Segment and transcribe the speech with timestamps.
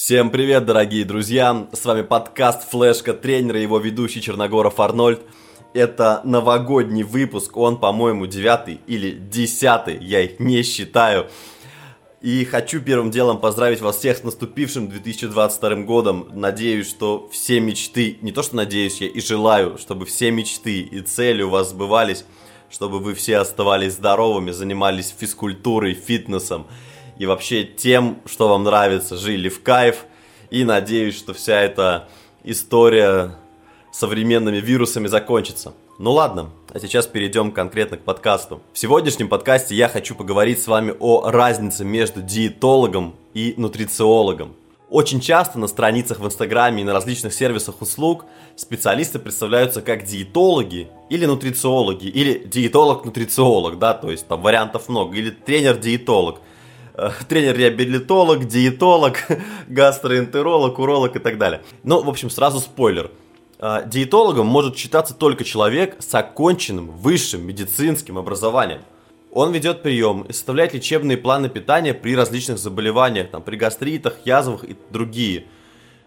[0.00, 1.66] Всем привет, дорогие друзья!
[1.72, 5.20] С вами подкаст «Флешка тренера» его ведущий Черногоров Арнольд.
[5.74, 11.26] Это новогодний выпуск, он, по-моему, девятый или десятый, я их не считаю.
[12.20, 16.28] И хочу первым делом поздравить вас всех с наступившим 2022 годом.
[16.32, 21.00] Надеюсь, что все мечты, не то что надеюсь, я и желаю, чтобы все мечты и
[21.00, 22.24] цели у вас сбывались,
[22.70, 26.68] чтобы вы все оставались здоровыми, занимались физкультурой, фитнесом–
[27.18, 30.06] и вообще тем, что вам нравится, жили в кайф.
[30.50, 32.08] И надеюсь, что вся эта
[32.42, 33.36] история
[33.92, 35.74] современными вирусами закончится.
[35.98, 38.62] Ну ладно, а сейчас перейдем конкретно к подкасту.
[38.72, 44.54] В сегодняшнем подкасте я хочу поговорить с вами о разнице между диетологом и нутрициологом.
[44.88, 48.24] Очень часто на страницах в Инстаграме и на различных сервисах услуг
[48.56, 55.30] специалисты представляются как диетологи или нутрициологи, или диетолог-нутрициолог, да, то есть там вариантов много, или
[55.30, 56.40] тренер-диетолог.
[56.98, 59.18] Э, тренер-реабилитолог, диетолог,
[59.68, 61.62] гастроэнтеролог, уролог и так далее.
[61.84, 63.12] Ну, в общем, сразу спойлер.
[63.60, 68.80] Э, диетологом может считаться только человек с оконченным высшим медицинским образованием.
[69.30, 74.64] Он ведет прием и составляет лечебные планы питания при различных заболеваниях, там, при гастритах, язвах
[74.64, 75.44] и другие.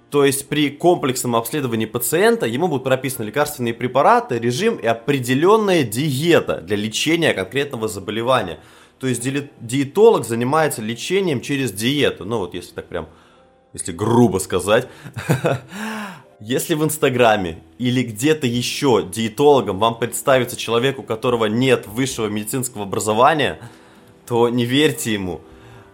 [0.09, 6.59] То есть при комплексном обследовании пациента ему будут прописаны лекарственные препараты, режим и определенная диета
[6.59, 8.59] для лечения конкретного заболевания–
[9.01, 9.23] то есть
[9.59, 12.23] диетолог занимается лечением через диету.
[12.23, 13.09] Ну вот если так прям,
[13.73, 14.87] если грубо сказать.
[16.43, 22.81] Если в Инстаграме или где-то еще диетологом вам представится человек, у которого нет высшего медицинского
[22.85, 23.59] образования,
[24.25, 25.41] то не верьте ему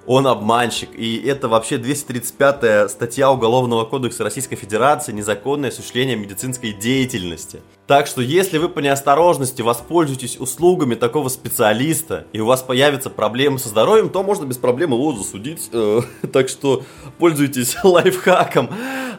[0.07, 0.89] он обманщик.
[0.95, 7.59] И это вообще 235 статья Уголовного кодекса Российской Федерации «Незаконное осуществление медицинской деятельности».
[7.87, 13.59] Так что, если вы по неосторожности воспользуетесь услугами такого специалиста, и у вас появятся проблемы
[13.59, 15.69] со здоровьем, то можно без проблем его засудить.
[15.73, 16.01] Э,
[16.33, 16.83] так что,
[17.17, 18.69] пользуйтесь лайфхаком.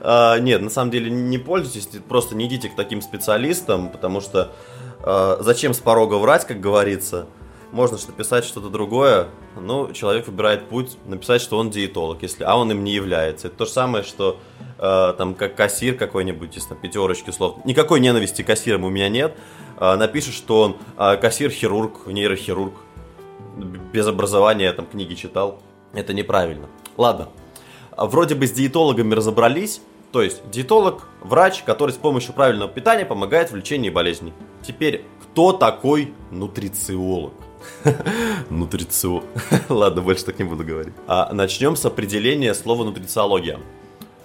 [0.01, 4.53] А, нет, на самом деле не пользуйтесь, просто не идите к таким специалистам, потому что
[5.03, 7.27] э, зачем с порога врать, как говорится–
[7.73, 12.71] можно написать что-то другое, но человек выбирает путь написать, что он диетолог, если, а он
[12.71, 13.49] им не является.
[13.49, 14.39] Это то же самое, что
[14.79, 17.57] э, там как кассир какой-нибудь из там, пятерочки слов.
[17.65, 19.37] Никакой ненависти к кассирам у меня нет.
[19.79, 22.75] Э, напишет, что он э, кассир-хирург, нейрохирург.
[23.93, 25.61] Без образования там книги читал.
[25.93, 26.69] Это неправильно.
[26.97, 27.29] Ладно.
[27.97, 29.81] Вроде бы с диетологами разобрались.
[30.13, 34.33] То есть диетолог, врач, который с помощью правильного питания помогает в лечении болезней.
[34.63, 37.35] Теперь, кто такой нутрициолог?
[38.51, 39.23] Нутрицио.
[39.69, 40.95] Ладно, больше так не буду говорить.
[41.07, 43.59] А, начнем с определения слова нутрициология.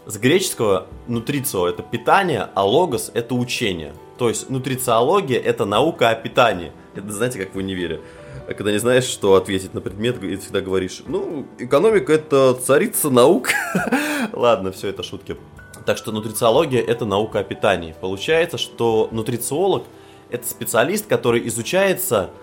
[0.05, 3.93] С греческого нутрицио– это питание, а логос– это учение.
[4.17, 6.71] То есть нутрициология– это наука о питании.
[6.93, 8.01] Это знаете, как в универе.
[8.47, 13.49] Когда не знаешь, что ответить на предмет, и всегда говоришь, ну, экономика– это царица наук.
[14.33, 15.37] Ладно, все это шутки.
[15.85, 17.95] Так что нутрициология– это наука о питании.
[18.01, 19.83] Получается, что нутрициолог–
[20.29, 22.29] это специалист, который изучается–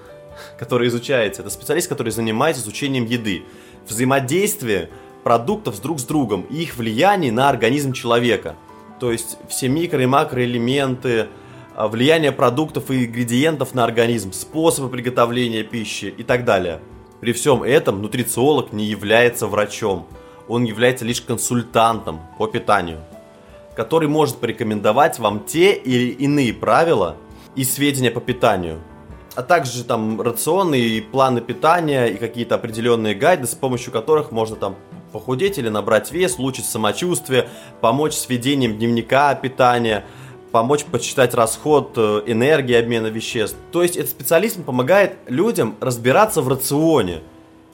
[0.58, 1.42] который изучается.
[1.42, 3.44] Это специалист, который занимается изучением еды.
[3.88, 4.90] Взаимодействие
[5.22, 8.56] продуктов друг с другом и их влияние на организм человека.
[8.98, 11.28] То есть все микро- и макроэлементы,
[11.74, 16.80] а, влияние продуктов и ингредиентов на организм, способы приготовления пищи и так далее.
[17.20, 20.06] При всем этом нутрициолог не является врачом.
[20.48, 23.00] Он является лишь консультантом по питанию,
[23.76, 27.16] который может порекомендовать вам те или иные правила
[27.54, 28.80] и сведения по питанию–
[29.34, 34.56] а также там рационы и планы питания и какие-то определенные гайды, с помощью которых можно
[34.56, 34.76] там
[35.12, 37.48] похудеть или набрать вес, улучшить самочувствие,
[37.80, 40.04] помочь с ведением дневника питания,
[40.52, 43.56] помочь подсчитать расход э, энергии, обмена веществ.
[43.72, 47.20] То есть этот специалист помогает людям разбираться в рационе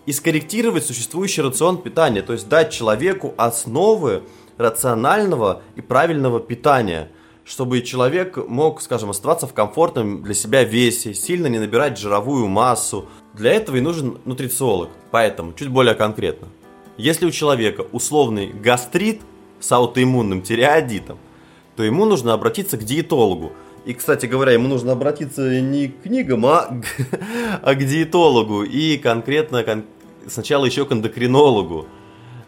[0.05, 4.23] и скорректировать существующий рацион питания, то есть дать человеку основы
[4.59, 7.11] рационального и правильного питания–
[7.47, 13.07] чтобы человек мог, скажем, оставаться в комфортном для себя весе, сильно не набирать жировую массу.
[13.35, 14.91] Для этого и нужен нутрициолог.
[15.13, 16.49] Поэтому, чуть более конкретно.
[16.97, 19.21] Если у человека условный гастрит
[19.61, 21.19] с аутоиммунным тиреоидитом,
[21.77, 23.53] то ему нужно обратиться к диетологу.
[23.85, 26.69] И, кстати говоря, ему нужно обратиться не к книгам, а,
[27.63, 28.65] а к диетологу.
[28.65, 29.85] И конкретно кон...
[30.27, 31.87] сначала еще к эндокринологу.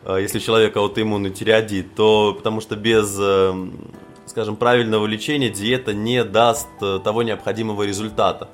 [0.04, 3.92] А, если у человека аутоиммунный тиреоидит, то потому что без эм,
[4.28, 8.48] скажем, правильного лечения диета не даст э, того необходимого результата.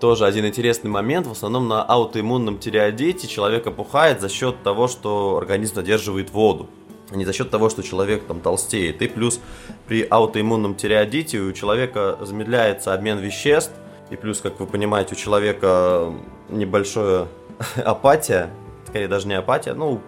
[0.00, 1.26] Тоже один интересный момент.
[1.26, 6.68] В основном на аутоиммунном тиреоидите человек опухает за счет того, что организм задерживает воду
[7.12, 9.02] а не за счет того, что человек там толстеет.
[9.02, 9.38] И плюс
[9.86, 13.72] при аутоиммунном тиреоидите у человека замедляется обмен веществ,
[14.10, 16.12] и плюс, как вы понимаете, у человека
[16.48, 17.28] небольшая
[17.84, 18.50] апатия,
[18.86, 20.00] скорее даже не апатия, ну,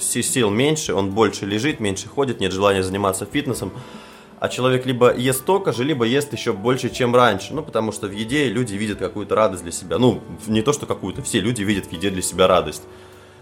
[0.00, 3.72] сил меньше, он больше лежит, меньше ходит, нет желания заниматься фитнесом.
[4.38, 7.54] А человек либо ест столько же, либо ест еще больше, чем раньше.
[7.54, 9.98] Ну, потому что в еде люди видят какую-то радость для себя.
[9.98, 12.82] Ну, не то, что какую-то, все люди видят в еде для себя радость.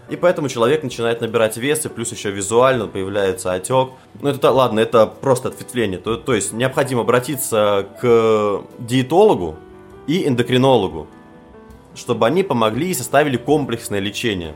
[0.07, 3.89] И поэтому человек начинает набирать вес, и плюс еще визуально появляется отек.
[4.21, 5.99] Ну, это ладно, это просто ответвление.
[5.99, 9.55] То, то есть необходимо обратиться к диетологу
[10.07, 11.07] и эндокринологу,
[11.95, 14.53] чтобы они помогли и составили комплексное лечение.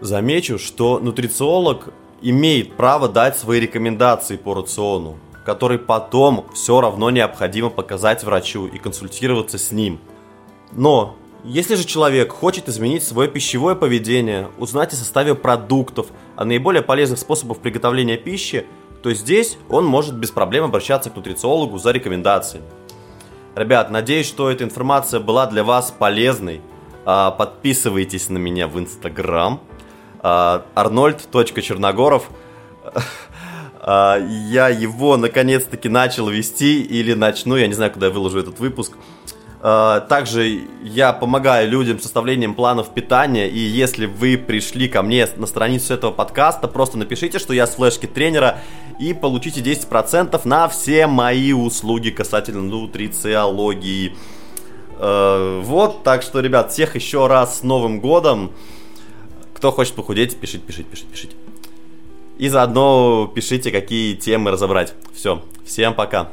[0.00, 1.92] Замечу, что нутрициолог
[2.22, 8.78] имеет право дать свои рекомендации по рациону, который потом все равно необходимо показать врачу и
[8.78, 10.00] консультироваться с ним.
[10.72, 16.06] Но если же человек хочет изменить свое пищевое поведение, узнать о составе продуктов,
[16.36, 18.66] о наиболее полезных способах приготовления пищи,
[19.02, 22.64] то здесь он может без проблем обращаться к нутрициологу за рекомендациями.
[23.54, 26.62] Ребят, надеюсь, что эта информация была для вас полезной.
[27.04, 29.60] А, подписывайтесь на меня в Инстаграм.
[30.20, 32.30] А, Арнольд.черногоров.
[33.86, 38.58] А, я его наконец-таки начал вести или начну, я не знаю, куда я выложу этот
[38.58, 38.92] выпуск.
[39.60, 45.28] А, также я помогаю людям с составлением планов питания, и если вы пришли ко мне
[45.36, 48.58] на страницу этого подкаста, просто напишите, что я с флешки тренера,
[48.98, 54.16] и получите 10% на все мои услуги касательно нутрициологии.
[54.96, 58.52] А, вот, так что, ребят, всех еще раз с Новым Годом.
[59.52, 61.36] Кто хочет похудеть, пишите, пишите, пишите, пишите.
[62.38, 64.94] И заодно пишите, какие темы разобрать.
[65.12, 66.30] Все, всем пока.